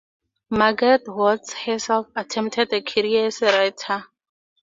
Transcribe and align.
Margaret 0.49 1.07
Watts 1.07 1.53
herself 1.53 2.07
attempted 2.15 2.73
a 2.73 2.81
career 2.81 3.27
as 3.27 3.39
a 3.43 3.51
writer. 3.55 4.03